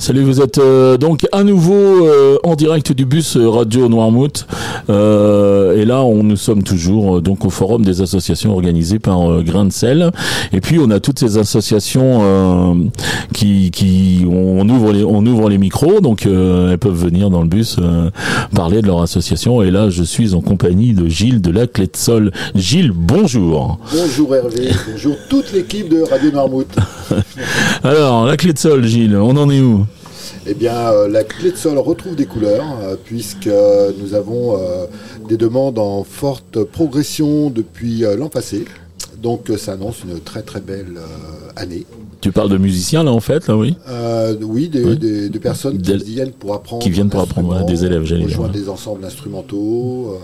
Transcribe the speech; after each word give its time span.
Salut, 0.00 0.22
vous 0.22 0.40
êtes 0.40 0.58
euh, 0.58 0.96
donc 0.96 1.26
à 1.32 1.42
nouveau 1.42 1.74
euh, 1.74 2.38
en 2.44 2.54
direct 2.54 2.92
du 2.92 3.04
bus 3.04 3.36
euh, 3.36 3.48
Radio 3.48 3.88
Noirmouth. 3.88 4.46
et 4.88 5.84
là, 5.84 6.02
on 6.04 6.22
nous 6.22 6.36
sommes 6.36 6.62
toujours 6.62 7.20
donc 7.20 7.44
au 7.44 7.50
forum 7.50 7.84
des 7.84 8.00
associations 8.00 8.52
organisées 8.52 9.00
par 9.00 9.42
Grain 9.42 9.64
de 9.64 9.72
sel. 9.72 10.12
Et 10.52 10.60
puis, 10.60 10.78
on 10.78 10.88
a 10.90 11.00
toutes 11.00 11.18
ces 11.18 11.36
associations 11.36 12.88
qui, 13.34 13.72
qui 13.72 14.24
on 14.30 14.68
ouvre 14.68 14.92
les 14.92 15.04
on 15.04 15.26
ouvre 15.26 15.50
les 15.50 15.58
micros, 15.58 16.00
donc 16.00 16.26
elles 16.26 16.78
peuvent 16.78 16.94
venir 16.94 17.28
dans 17.28 17.42
le 17.42 17.48
bus 17.48 17.76
parler 18.54 18.82
de 18.82 18.86
leur 18.86 19.02
association. 19.02 19.62
Et 19.62 19.70
là, 19.70 19.90
je 19.90 20.04
suis 20.04 20.34
en 20.34 20.40
compagnie 20.40 20.92
de 20.92 21.08
Gilles 21.08 21.40
de 21.40 21.50
la 21.50 21.66
Clé 21.66 21.86
de 21.86 21.96
Sol. 21.96 22.30
Gilles, 22.54 22.92
bonjour. 22.94 23.78
Bonjour 23.92 24.34
Hervé. 24.34 24.70
bonjour 24.90 25.16
toute 25.28 25.52
l'équipe 25.52 25.88
de 25.88 26.02
Radio 26.02 26.30
Noirmouth. 26.30 26.76
Alors, 27.82 28.26
la 28.26 28.36
Clé 28.36 28.52
de 28.52 28.58
Sol, 28.58 28.84
Gilles, 28.84 29.16
on 29.16 29.36
en 29.36 29.50
est 29.50 29.60
où? 29.60 29.87
Eh 30.46 30.54
bien, 30.54 30.92
euh, 30.92 31.08
la 31.08 31.24
clé 31.24 31.50
de 31.52 31.56
sol 31.56 31.78
retrouve 31.78 32.16
des 32.16 32.26
couleurs, 32.26 32.78
euh, 32.82 32.96
puisque 33.02 33.50
nous 33.98 34.14
avons 34.14 34.56
euh, 34.56 34.86
des 35.28 35.36
demandes 35.36 35.78
en 35.78 36.04
forte 36.04 36.64
progression 36.64 37.50
depuis 37.50 38.00
l'an 38.16 38.28
passé. 38.28 38.64
Donc, 39.20 39.50
ça 39.56 39.72
annonce 39.72 40.04
une 40.04 40.20
très 40.20 40.42
très 40.42 40.60
belle 40.60 40.98
année. 41.56 41.84
Tu 42.20 42.30
parles 42.30 42.50
de 42.50 42.56
musiciens 42.56 43.02
là 43.02 43.12
en 43.12 43.20
fait, 43.20 43.48
là 43.48 43.56
oui? 43.56 43.76
Oui, 44.40 44.68
des, 44.68 45.30
personnes 45.40 45.80
qui 45.80 45.96
viennent 45.96 46.32
pour 46.32 46.54
apprendre. 46.54 46.82
Qui 46.82 46.90
viennent 46.90 47.10
pour 47.10 47.20
apprendre, 47.20 47.64
des 47.66 47.84
élèves, 47.84 48.04
j'allais 48.04 48.22
dire. 48.22 48.30
Rejoindre 48.30 48.54
des 48.54 48.68
ensembles 48.68 49.04
instrumentaux, 49.04 50.16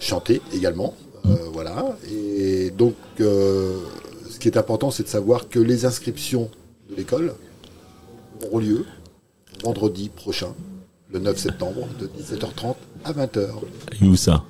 chanter 0.00 0.42
également. 0.54 0.94
Mmh. 1.24 1.30
voilà. 1.52 1.96
Et 2.12 2.70
donc, 2.76 2.94
ce 3.18 4.38
qui 4.38 4.48
est 4.48 4.58
important, 4.58 4.90
c'est 4.90 5.04
de 5.04 5.08
savoir 5.08 5.48
que 5.48 5.58
les 5.58 5.86
inscriptions 5.86 6.50
de 6.90 6.96
l'école 6.96 7.32
auront 8.44 8.58
lieu 8.58 8.84
vendredi 9.62 10.08
prochain, 10.08 10.54
le 11.12 11.18
9 11.18 11.36
septembre, 11.36 11.88
de 11.98 12.06
17h30 12.06 12.74
à 13.04 13.12
20h. 13.12 13.48
Et 14.00 14.04
où 14.06 14.16
ça? 14.16 14.44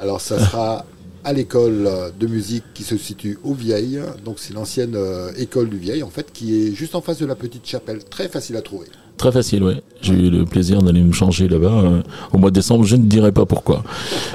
Alors 0.00 0.20
ça 0.20 0.38
sera 0.38 0.84
à 1.24 1.32
l'école 1.32 1.88
de 2.18 2.26
musique 2.26 2.64
qui 2.74 2.82
se 2.82 2.96
situe 2.96 3.38
au 3.44 3.54
Vieil. 3.54 4.00
Donc 4.24 4.38
c'est 4.38 4.54
l'ancienne 4.54 4.94
euh, 4.96 5.32
école 5.36 5.68
du 5.68 5.78
Vieil 5.78 6.02
en 6.02 6.10
fait 6.10 6.32
qui 6.32 6.54
est 6.66 6.74
juste 6.74 6.94
en 6.94 7.00
face 7.00 7.18
de 7.18 7.26
la 7.26 7.34
petite 7.34 7.66
chapelle. 7.66 8.04
Très 8.04 8.28
facile 8.28 8.56
à 8.56 8.62
trouver. 8.62 8.86
Très 9.20 9.32
facile, 9.32 9.62
oui. 9.62 9.74
J'ai 10.00 10.14
eu 10.14 10.30
le 10.30 10.46
plaisir 10.46 10.80
d'aller 10.80 11.02
me 11.02 11.12
changer 11.12 11.46
là-bas 11.46 11.82
euh, 11.84 12.00
au 12.32 12.38
mois 12.38 12.48
de 12.48 12.54
décembre. 12.54 12.84
Je 12.84 12.96
ne 12.96 13.02
dirai 13.02 13.32
pas 13.32 13.44
pourquoi, 13.44 13.82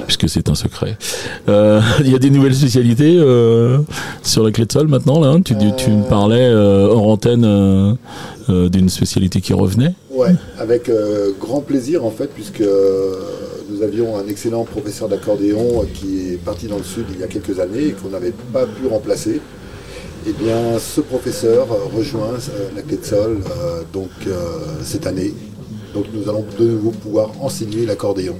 puisque 0.04 0.28
c'est 0.28 0.48
un 0.48 0.54
secret. 0.54 0.96
Euh, 1.48 1.80
il 2.04 2.12
y 2.12 2.14
a 2.14 2.20
des 2.20 2.30
nouvelles 2.30 2.54
spécialités 2.54 3.16
sur 4.22 4.44
la 4.44 4.52
clé 4.52 4.64
de 4.64 4.70
sol 4.70 4.86
maintenant. 4.86 5.18
Là, 5.18 5.36
tu, 5.44 5.56
tu 5.76 5.90
me 5.90 6.08
parlais 6.08 6.54
hors 6.54 7.08
antenne 7.08 7.96
d'une 8.48 8.88
spécialité 8.88 9.40
qui 9.40 9.54
revenait. 9.54 9.92
Ouais, 10.12 10.36
avec 10.56 10.88
grand 11.40 11.62
plaisir 11.62 12.04
en 12.04 12.12
fait, 12.12 12.30
puisque 12.32 12.62
nous 13.68 13.82
avions 13.82 14.16
un 14.16 14.28
excellent 14.28 14.62
professeur 14.62 15.08
d'accordéon 15.08 15.84
qui 15.94 16.34
est 16.34 16.36
parti 16.44 16.68
dans 16.68 16.78
le 16.78 16.84
sud 16.84 17.06
il 17.12 17.18
y 17.18 17.24
a 17.24 17.26
quelques 17.26 17.58
années 17.58 17.88
et 17.88 17.92
qu'on 17.92 18.10
n'avait 18.10 18.34
pas 18.52 18.66
pu 18.66 18.86
remplacer. 18.86 19.40
Eh 20.28 20.32
bien, 20.32 20.76
ce 20.80 21.00
professeur 21.00 21.68
rejoint 21.94 22.34
euh, 22.34 22.70
la 22.74 23.04
sol 23.04 23.38
euh, 23.48 23.82
donc, 23.92 24.10
euh, 24.26 24.32
cette 24.82 25.06
année. 25.06 25.32
Donc 25.94 26.06
nous 26.12 26.28
allons 26.28 26.44
de 26.58 26.64
nouveau 26.64 26.90
pouvoir 26.90 27.30
enseigner 27.40 27.86
l'accordéon. 27.86 28.34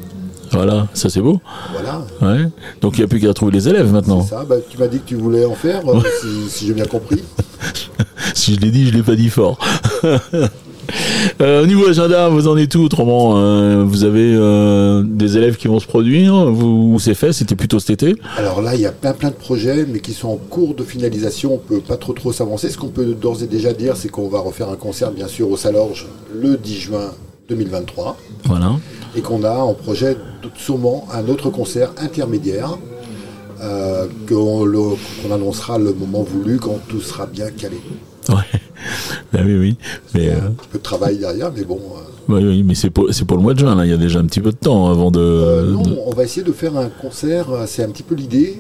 Voilà, 0.51 0.89
ça 0.95 1.09
c'est 1.09 1.20
beau. 1.20 1.41
Voilà. 1.73 2.05
Ouais. 2.20 2.48
Donc 2.81 2.97
il 2.97 3.01
n'y 3.01 3.05
a 3.05 3.09
plus 3.09 3.20
qu'à 3.20 3.33
trouver 3.34 3.53
les 3.53 3.69
élèves 3.69 3.92
maintenant. 3.92 4.23
ça, 4.23 4.45
bah, 4.45 4.57
tu 4.69 4.79
m'as 4.79 4.89
dit 4.89 4.98
que 4.98 5.07
tu 5.07 5.14
voulais 5.14 5.45
en 5.45 5.55
faire, 5.55 5.83
si, 6.20 6.51
si 6.51 6.67
j'ai 6.67 6.75
bien 6.75 6.87
compris. 6.87 7.23
si 8.34 8.57
je 8.57 8.61
l'ai 8.61 8.73
dit, 8.73 8.87
je 8.87 8.92
ne 8.92 8.97
l'ai 8.97 9.03
pas 9.05 9.14
dit 9.14 9.31
fort. 9.31 9.59
Euh, 11.42 11.65
au 11.65 11.67
niveau 11.67 11.87
agenda, 11.87 12.29
vous 12.29 12.48
en 12.48 12.56
êtes 12.56 12.70
tout 12.70 12.83
autrement 12.83 13.34
euh, 13.37 13.84
Vous 13.87 14.05
avez 14.05 14.34
euh, 14.34 15.03
des 15.05 15.37
élèves 15.37 15.56
qui 15.56 15.69
vont 15.69 15.81
se 15.81 15.87
produire 15.87 16.51
vous, 16.51 16.98
c'est 16.98 17.15
fait 17.15 17.33
C'était 17.33 17.56
plutôt 17.56 17.79
cet 17.79 18.03
été? 18.03 18.19
Alors 18.39 18.62
là, 18.62 18.75
il 18.75 18.81
y 18.81 18.87
a 18.87 18.92
plein 18.92 19.13
plein 19.13 19.29
de 19.29 19.35
projets, 19.35 19.85
mais 19.86 20.01
qui 20.01 20.13
sont 20.14 20.29
en 20.29 20.36
cours 20.36 20.75
de 20.75 20.83
finalisation. 20.83 21.55
On 21.55 21.58
peut 21.58 21.80
pas 21.80 21.96
trop 21.96 22.14
trop 22.14 22.33
s'avancer. 22.33 22.70
Ce 22.70 22.79
qu'on 22.79 22.89
peut 22.89 23.05
d'ores 23.05 23.42
et 23.42 23.46
déjà 23.46 23.73
dire, 23.75 23.96
c'est 23.96 24.08
qu'on 24.08 24.29
va 24.29 24.39
refaire 24.39 24.70
un 24.70 24.77
concert, 24.77 25.11
bien 25.11 25.29
sûr, 25.29 25.51
au 25.51 25.57
Salorge 25.57 26.07
le 26.35 26.57
10 26.57 26.75
juin 26.79 27.11
2023. 27.51 28.17
Voilà. 28.45 28.73
Et 29.14 29.20
qu'on 29.20 29.45
a 29.45 29.58
en 29.58 29.75
projet 29.75 30.17
sûrement 30.57 31.07
un 31.13 31.29
autre 31.29 31.51
concert 31.51 31.92
intermédiaire 31.98 32.79
qu'on 34.29 35.33
annoncera 35.33 35.79
le 35.79 35.92
moment 35.92 36.23
voulu 36.23 36.58
quand 36.58 36.79
tout 36.89 37.01
sera 37.01 37.27
bien 37.27 37.51
calé. 37.51 37.79
Ben 39.36 39.45
oui, 39.47 39.55
oui. 39.58 39.77
Mais, 40.14 40.30
un 40.30 40.36
euh, 40.36 40.48
peu 40.73 40.79
de 40.79 40.83
travail 40.83 41.19
derrière, 41.19 41.52
mais 41.55 41.64
bon. 41.64 41.79
Euh. 41.79 42.01
Oui, 42.29 42.42
oui, 42.42 42.63
mais 42.63 42.74
c'est 42.74 42.89
pour, 42.89 43.08
pour 43.29 43.36
le 43.36 43.42
mois 43.42 43.52
de 43.52 43.58
juin, 43.58 43.74
là. 43.74 43.85
Il 43.85 43.91
y 43.91 43.95
a 43.95 43.98
déjà 43.98 44.19
un 44.19 44.24
petit 44.24 44.41
peu 44.41 44.51
de 44.51 44.57
temps 44.57 44.89
avant 44.89 45.11
de. 45.11 45.20
Euh, 45.20 45.73
non, 45.73 45.83
on 46.07 46.14
va 46.14 46.24
essayer 46.24 46.42
de 46.42 46.52
faire 46.52 46.74
un 46.79 46.89
concert. 46.89 47.48
C'est 47.67 47.83
un 47.85 47.91
petit 47.91 48.02
peu 48.02 48.14
l'idée 48.14 48.57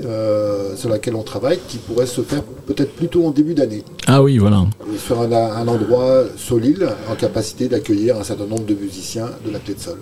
sur 0.76 0.90
laquelle 0.90 1.14
on 1.14 1.22
travaille, 1.22 1.58
qui 1.66 1.78
pourrait 1.78 2.06
se 2.06 2.20
faire 2.20 2.42
peut-être 2.66 2.94
plutôt 2.94 3.26
en 3.26 3.30
début 3.30 3.54
d'année. 3.54 3.84
Ah 4.06 4.22
oui, 4.22 4.36
voilà. 4.36 4.66
sur 4.98 5.22
un, 5.22 5.66
endroit 5.66 6.24
sur 6.36 6.58
l'île, 6.58 6.86
en 7.10 7.14
capacité 7.14 7.68
d'accueillir 7.68 8.18
un 8.18 8.24
certain 8.24 8.46
nombre 8.46 8.66
de 8.66 8.74
musiciens 8.74 9.30
de 9.46 9.50
la 9.50 9.58
clé 9.58 9.74
de 9.74 9.80
sol. 9.80 9.98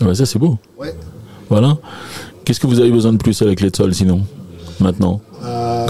Ouais, 0.00 0.14
ça, 0.14 0.24
c'est 0.24 0.38
beau. 0.38 0.56
Ouais. 0.78 0.94
Voilà. 1.48 1.78
Qu'est-ce 2.44 2.60
que 2.60 2.68
vous 2.68 2.78
avez 2.78 2.90
besoin 2.90 3.12
de 3.12 3.18
plus 3.18 3.42
la 3.42 3.56
clé 3.56 3.70
de 3.70 3.76
sol, 3.76 3.92
sinon 3.92 4.20
Maintenant? 4.78 5.20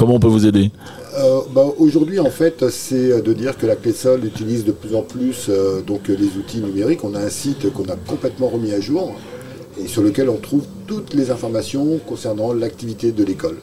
Comment 0.02 0.16
on 0.16 0.18
peut 0.18 0.26
vous 0.26 0.48
aider 0.48 0.72
euh, 1.16 1.42
bah, 1.54 1.64
aujourd'hui, 1.78 2.18
en 2.18 2.28
fait, 2.28 2.68
c'est 2.70 3.22
de 3.22 3.32
dire 3.32 3.56
que 3.56 3.66
la 3.66 3.76
clé 3.76 3.92
sol 3.92 4.24
utilise 4.24 4.64
de 4.64 4.72
plus 4.72 4.96
en 4.96 5.02
plus 5.02 5.46
euh, 5.48 5.80
donc, 5.80 6.08
les 6.08 6.36
outils 6.36 6.60
numériques. 6.60 7.04
On 7.04 7.14
a 7.14 7.20
un 7.20 7.28
site 7.28 7.72
qu'on 7.72 7.84
a 7.84 7.94
complètement 7.94 8.48
remis 8.48 8.72
à 8.72 8.80
jour 8.80 9.14
et 9.80 9.86
sur 9.86 10.02
lequel 10.02 10.28
on 10.28 10.38
trouve 10.38 10.66
toutes 10.88 11.14
les 11.14 11.30
informations 11.30 11.98
concernant 11.98 12.52
l'activité 12.52 13.12
de 13.12 13.22
l'école. 13.22 13.58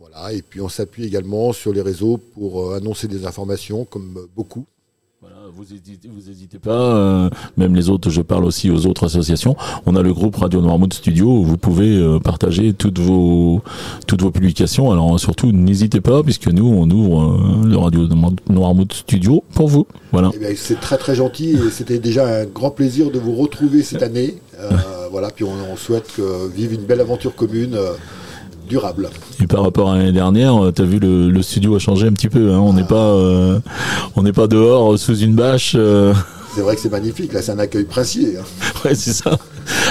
Voilà, 0.00 0.32
et 0.32 0.40
puis 0.40 0.62
on 0.62 0.70
s'appuie 0.70 1.04
également 1.04 1.52
sur 1.52 1.74
les 1.74 1.82
réseaux 1.82 2.16
pour 2.16 2.70
euh, 2.70 2.76
annoncer 2.78 3.06
des 3.06 3.26
informations, 3.26 3.84
comme 3.84 4.26
beaucoup 4.34 4.64
vous 5.54 5.64
hésitez, 5.64 6.08
vous 6.08 6.30
hésitez 6.30 6.58
pas, 6.58 6.70
euh, 6.70 7.30
même 7.56 7.74
les 7.74 7.90
autres, 7.90 8.10
je 8.10 8.22
parle 8.22 8.44
aussi 8.44 8.70
aux 8.70 8.86
autres 8.86 9.06
associations. 9.06 9.54
On 9.86 9.94
a 9.94 10.02
le 10.02 10.12
groupe 10.12 10.36
Radio 10.36 10.60
Noirmouth 10.60 10.94
Studio 10.94 11.26
où 11.26 11.44
vous 11.44 11.56
pouvez 11.56 11.96
euh, 11.96 12.18
partager 12.18 12.72
toutes 12.72 12.98
vos 12.98 13.62
toutes 14.06 14.22
vos 14.22 14.30
publications. 14.30 14.90
Alors 14.90 15.20
surtout, 15.20 15.52
n'hésitez 15.52 16.00
pas 16.00 16.22
puisque 16.22 16.48
nous 16.48 16.66
on 16.66 16.90
ouvre 16.90 17.22
euh, 17.22 17.68
le 17.68 17.76
Radio 17.76 18.08
Noirmouth 18.48 18.92
Studio 18.92 19.44
pour 19.54 19.68
vous. 19.68 19.86
Voilà. 20.10 20.30
Eh 20.40 20.56
c'est 20.56 20.80
très 20.80 20.98
très 20.98 21.14
gentil 21.14 21.50
et 21.50 21.70
c'était 21.70 21.98
déjà 21.98 22.40
un 22.40 22.44
grand 22.46 22.70
plaisir 22.70 23.10
de 23.10 23.18
vous 23.18 23.34
retrouver 23.36 23.82
cette 23.82 24.02
année. 24.02 24.38
voilà, 25.10 25.30
puis 25.30 25.44
on, 25.44 25.76
souhaite 25.76 26.12
que 26.16 26.48
vive 26.54 26.72
une 26.72 26.84
belle 26.84 27.00
aventure 27.00 27.34
commune 27.34 27.76
durable. 28.68 29.10
Et 29.42 29.46
par 29.46 29.62
rapport 29.62 29.90
à 29.90 29.96
l'année 29.96 30.12
dernière, 30.12 30.62
euh, 30.62 30.72
tu 30.72 30.82
as 30.82 30.84
vu 30.84 30.98
le, 30.98 31.42
studio 31.42 31.76
a 31.76 31.78
changé 31.78 32.06
un 32.06 32.12
petit 32.12 32.28
peu. 32.28 32.52
Hein. 32.52 32.58
On 32.58 32.72
n'est 32.72 32.84
pas, 32.84 32.94
euh, 32.94 33.58
on 34.16 34.22
n'est 34.22 34.32
pas 34.32 34.46
dehors 34.46 34.98
sous 34.98 35.18
une 35.18 35.34
bâche. 35.34 35.74
Euh. 35.76 36.14
C'est 36.54 36.60
vrai 36.60 36.74
que 36.76 36.80
c'est 36.82 36.90
magnifique. 36.90 37.32
Là, 37.32 37.42
c'est 37.42 37.52
un 37.52 37.58
accueil 37.58 37.84
princier. 37.84 38.36
Hein. 38.38 38.44
Ouais, 38.84 38.96
c'est 38.96 39.12
ça. 39.12 39.38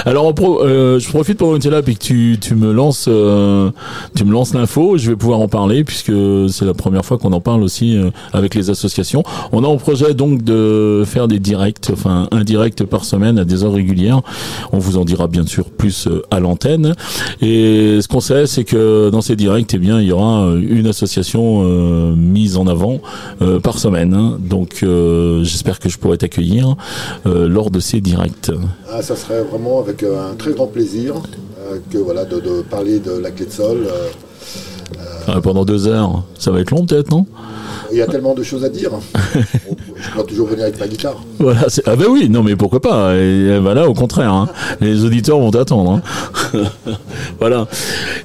Alors, 0.04 0.34
euh, 0.40 0.98
je 0.98 1.08
profite 1.08 1.38
pour 1.38 1.56
tu 1.58 1.70
là 1.70 1.82
puis 1.82 1.94
que 1.94 2.02
tu, 2.02 2.36
tu 2.40 2.54
me 2.54 2.72
lances, 2.72 3.06
euh, 3.08 3.70
tu 4.16 4.24
me 4.24 4.32
lances 4.32 4.52
l'info. 4.54 4.96
Je 4.96 5.10
vais 5.10 5.16
pouvoir 5.16 5.40
en 5.40 5.48
parler 5.48 5.84
puisque 5.84 6.12
c'est 6.48 6.64
la 6.64 6.74
première 6.74 7.04
fois 7.04 7.18
qu'on 7.18 7.32
en 7.32 7.40
parle 7.40 7.62
aussi 7.62 7.96
euh, 7.96 8.10
avec 8.32 8.54
les 8.54 8.70
associations. 8.70 9.22
On 9.52 9.62
a 9.62 9.68
en 9.68 9.76
projet 9.76 10.14
donc 10.14 10.42
de 10.42 11.04
faire 11.06 11.28
des 11.28 11.38
directs, 11.38 11.90
enfin 11.92 12.28
un 12.32 12.42
direct 12.42 12.84
par 12.84 13.04
semaine 13.04 13.38
à 13.38 13.44
des 13.44 13.62
heures 13.64 13.74
régulières. 13.74 14.22
On 14.72 14.78
vous 14.78 14.98
en 14.98 15.04
dira 15.04 15.28
bien 15.28 15.46
sûr 15.46 15.70
plus 15.70 16.08
à 16.30 16.40
l'antenne. 16.40 16.94
Et 17.40 18.00
ce 18.00 18.08
qu'on 18.08 18.20
sait, 18.20 18.46
c'est 18.46 18.64
que 18.64 19.10
dans 19.10 19.20
ces 19.20 19.36
directs, 19.36 19.72
eh 19.74 19.78
bien, 19.78 20.00
il 20.00 20.08
y 20.08 20.12
aura 20.12 20.50
une 20.56 20.86
association 20.86 21.62
mise 22.16 22.56
en 22.56 22.66
avant 22.66 23.00
par 23.62 23.78
semaine. 23.78 24.14
Hein. 24.14 24.38
Donc, 24.40 24.84
j'espère 25.42 25.78
que 25.78 25.88
je 25.88 25.98
pourrai 25.98 26.18
t'accueillir 26.18 26.76
lors 27.24 27.70
de 27.70 27.80
ces 27.80 28.00
directs. 28.00 28.50
Ah, 28.90 29.02
ça 29.02 29.16
serait 29.16 29.42
vraiment 29.42 29.80
euh, 30.02 30.32
un 30.32 30.34
très 30.34 30.52
grand 30.52 30.66
plaisir 30.66 31.14
euh, 31.16 31.78
que 31.90 31.98
voilà 31.98 32.24
de, 32.24 32.62
parler 32.62 32.98
de 32.98 33.12
la 33.12 33.30
clé 33.30 33.46
de 33.46 33.50
sol. 33.50 33.86
Euh, 33.86 34.08
ah, 35.26 35.40
pendant 35.40 35.64
deux 35.64 35.86
heures, 35.86 36.24
ça 36.38 36.50
va 36.50 36.60
être 36.60 36.70
long 36.70 36.84
peut-être, 36.86 37.10
non? 37.10 37.26
Il 37.90 37.98
y 37.98 38.02
a 38.02 38.06
tellement 38.06 38.34
de 38.34 38.42
choses 38.42 38.64
à 38.64 38.68
dire. 38.68 38.92
je 40.12 40.16
dois 40.18 40.26
toujours 40.26 40.46
venir 40.46 40.64
avec 40.64 40.78
ma 40.78 40.86
guitare. 40.86 41.22
Voilà, 41.38 41.66
ah 41.86 41.96
ben 41.96 42.06
oui, 42.08 42.28
non 42.28 42.42
mais 42.42 42.54
pourquoi 42.54 42.80
pas. 42.80 43.16
Et, 43.16 43.58
voilà, 43.58 43.88
au 43.88 43.94
contraire, 43.94 44.32
hein. 44.32 44.48
les 44.80 45.04
auditeurs 45.04 45.38
vont 45.38 45.50
attendre. 45.50 46.02
Hein. 46.54 46.62
voilà. 47.40 47.66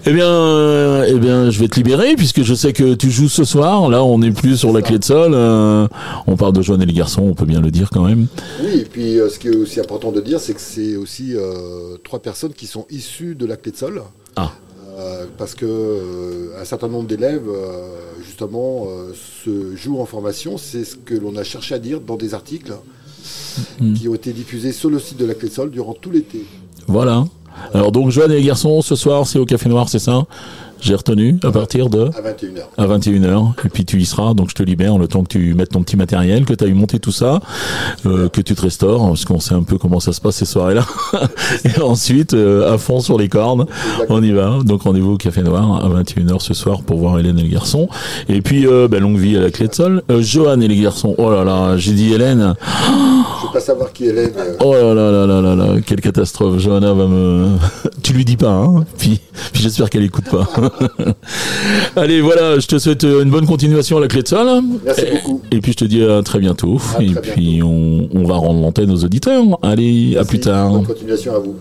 Eh 0.06 0.12
bien, 0.12 1.04
eh 1.04 1.18
bien, 1.18 1.50
je 1.50 1.60
vais 1.60 1.68
te 1.68 1.75
libérer 1.75 2.16
puisque 2.16 2.44
je 2.44 2.54
sais 2.54 2.74
que 2.74 2.94
tu 2.94 3.10
joues 3.10 3.30
ce 3.30 3.44
soir. 3.44 3.89
Là, 3.89 4.04
on 4.04 4.19
n'est 4.19 4.31
plus 4.31 4.57
sur 4.57 4.74
la 4.74 4.81
clé 4.81 5.00
de 5.00 5.04
sol. 5.04 5.31
Euh, 5.34 5.88
on 6.28 6.36
parle 6.36 6.54
de 6.54 6.62
Joanne 6.62 6.81
et 6.81 6.86
les 6.86 6.94
garçons, 6.94 7.24
on 7.24 7.34
peut 7.34 7.45
bien 7.45 7.62
le 7.62 7.72
dire 7.72 7.89
quand 7.92 8.04
même. 8.04 8.28
Oui, 8.62 8.81
et 8.81 8.86
puis 8.86 9.19
euh, 9.19 9.30
ce 9.30 9.39
qui 9.39 9.48
est 9.48 9.56
aussi 9.56 9.80
important 9.80 10.12
de 10.12 10.22
dire, 10.22 10.39
c'est 10.39 10.54
que 10.54 10.62
c'est 10.62 10.95
aussi 10.95 11.36
euh, 11.36 11.98
trois 12.04 12.19
personnes 12.19 12.54
qui 12.54 12.68
sont 12.68 12.86
issues 12.89 13.36
de 13.36 13.45
la 13.45 13.56
clé 13.56 13.72
de 13.72 13.78
sol. 13.78 14.01
Ah. 14.36 14.51
Parce 15.38 15.53
que 15.55 16.51
un 16.59 16.65
certain 16.65 16.88
nombre 16.88 17.07
d'élèves 17.07 17.47
justement 18.25 18.88
se 19.44 19.75
jouent 19.75 19.99
en 19.99 20.05
formation, 20.05 20.57
c'est 20.57 20.83
ce 20.83 20.95
que 20.95 21.13
l'on 21.13 21.35
a 21.35 21.44
cherché 21.44 21.75
à 21.75 21.79
dire 21.79 22.01
dans 22.01 22.15
des 22.15 22.33
articles 22.33 22.73
mm. 23.79 23.94
qui 23.94 24.07
ont 24.07 24.15
été 24.15 24.33
diffusés 24.33 24.71
sur 24.71 24.89
le 24.89 24.99
site 24.99 25.17
de 25.17 25.25
la 25.25 25.33
Clé 25.33 25.49
de 25.49 25.53
Sol 25.53 25.69
durant 25.69 25.94
tout 25.94 26.11
l'été. 26.11 26.45
Voilà. 26.88 27.25
Alors 27.73 27.91
donc 27.91 28.11
Joanne 28.11 28.31
et 28.31 28.35
les 28.35 28.44
garçons, 28.44 28.81
ce 28.81 28.95
soir 28.95 29.27
c'est 29.27 29.39
au 29.39 29.45
Café 29.45 29.69
Noir, 29.69 29.89
c'est 29.89 29.99
ça? 29.99 30.25
J'ai 30.79 30.95
retenu 30.95 31.38
à 31.44 31.51
partir 31.51 31.89
de 31.89 32.06
à 32.06 32.21
21h. 32.21 32.62
À 32.77 32.88
21h 32.88 33.65
et 33.65 33.69
puis 33.69 33.85
tu 33.85 34.00
y 34.00 34.06
seras 34.06 34.33
donc 34.33 34.50
je 34.50 34.56
te 34.56 34.63
libère 34.63 34.97
le 34.97 35.07
temps 35.07 35.24
que 35.24 35.29
tu 35.29 35.53
mettes 35.53 35.69
ton 35.69 35.83
petit 35.83 35.97
matériel, 35.97 36.45
que 36.45 36.53
tu 36.53 36.63
as 36.63 36.68
eu 36.68 36.74
monté 36.74 37.00
tout 37.00 37.12
ça, 37.12 37.39
euh, 38.06 38.29
que 38.29 38.41
tu 38.41 38.56
te 38.56 38.62
restaures 38.62 39.07
parce 39.07 39.25
qu'on 39.25 39.39
sait 39.39 39.56
un 39.56 39.63
peu 39.63 39.77
comment 39.77 40.00
ça 40.00 40.13
se 40.13 40.21
passe 40.21 40.35
ces 40.35 40.45
soirées-là. 40.45 40.85
et 41.65 41.81
ensuite 41.81 42.33
euh, 42.33 42.74
à 42.74 42.77
fond 42.77 43.00
sur 43.00 43.18
les 43.18 43.29
cordes, 43.29 43.68
on 44.09 44.21
y 44.24 44.31
va. 44.31 44.59
Donc 44.63 44.83
rendez-vous 44.83 45.13
au 45.13 45.18
Café 45.18 45.41
Noir 45.41 45.83
à 45.83 45.89
21h 45.89 46.39
ce 46.39 46.53
soir 46.53 46.81
pour 46.81 47.00
voir 47.00 47.19
Hélène 47.19 47.39
et 47.39 47.44
les 47.44 47.50
garçons. 47.50 47.89
Et 48.29 48.41
puis 48.41 48.68
euh, 48.68 48.88
ben, 48.88 49.01
longue 49.01 49.18
vie 49.18 49.38
à 49.38 49.41
la 49.41 49.51
clé 49.51 49.68
de 49.68 49.74
sol. 49.74 50.03
Euh, 50.12 50.21
Johan 50.21 50.62
et 50.62 50.68
les 50.68 50.79
garçons. 50.79 51.15
Oh 51.18 51.31
là 51.31 51.44
là, 51.44 51.77
j'ai 51.77 51.94
dit 51.94 52.13
Hélène. 52.13 52.56
Je 52.88 53.47
veux 53.47 53.53
pas 53.53 53.59
savoir 53.59 53.91
qui 53.94 54.06
est 54.06 54.09
Hélène. 54.09 54.31
Oh 54.59 54.74
là 54.74 54.94
là 54.94 55.12
là 55.12 55.25
là 55.25 55.41
là 55.41 55.56
là, 55.56 55.81
quelle 55.85 56.01
catastrophe. 56.01 56.59
Johanna 56.59 56.94
va 56.94 57.07
me 57.07 57.47
lui 58.17 58.25
dis 58.25 58.37
pas 58.37 58.51
hein. 58.51 58.85
Puis, 58.97 59.19
puis 59.53 59.61
j'espère 59.61 59.89
qu'elle 59.89 60.03
écoute 60.03 60.25
pas. 60.29 60.47
Allez, 61.95 62.21
voilà, 62.21 62.59
je 62.59 62.67
te 62.67 62.77
souhaite 62.77 63.03
une 63.03 63.29
bonne 63.29 63.45
continuation 63.45 63.97
à 63.97 64.01
la 64.01 64.07
clé 64.07 64.23
de 64.23 64.27
salle. 64.27 64.61
Merci 64.85 65.05
beaucoup. 65.13 65.41
Et 65.51 65.61
puis 65.61 65.71
je 65.71 65.77
te 65.77 65.85
dis 65.85 66.03
à 66.03 66.21
très 66.23 66.39
bientôt. 66.39 66.79
et 66.99 67.13
puis 67.13 67.61
On, 67.63 68.09
on, 68.13 68.23
va 68.23 68.35
rendre 68.35 68.61
l'antenne 68.61 68.91
aux 68.91 69.03
auditeurs. 69.03 69.43
Allez, 69.61 70.17
à 70.17 70.25
plus 70.25 70.39
tard. 70.39 70.71
Bonne 70.71 70.85
continuation 70.85 71.35
à 71.35 71.39
vous. 71.39 71.55